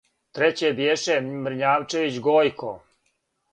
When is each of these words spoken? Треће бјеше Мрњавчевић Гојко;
Треће 0.37 0.71
бјеше 0.79 1.17
Мрњавчевић 1.27 2.19
Гојко; 2.31 2.75